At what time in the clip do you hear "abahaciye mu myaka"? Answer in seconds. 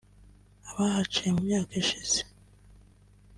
0.69-1.73